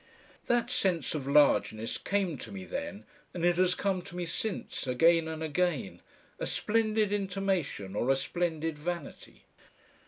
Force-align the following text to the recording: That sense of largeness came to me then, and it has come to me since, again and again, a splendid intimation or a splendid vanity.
That 0.47 0.71
sense 0.71 1.13
of 1.13 1.27
largeness 1.27 1.99
came 1.99 2.35
to 2.39 2.51
me 2.51 2.65
then, 2.65 3.05
and 3.35 3.45
it 3.45 3.57
has 3.57 3.75
come 3.75 4.01
to 4.05 4.15
me 4.15 4.25
since, 4.25 4.87
again 4.87 5.27
and 5.27 5.43
again, 5.43 6.01
a 6.39 6.47
splendid 6.47 7.13
intimation 7.13 7.95
or 7.95 8.09
a 8.09 8.15
splendid 8.15 8.79
vanity. 8.79 9.43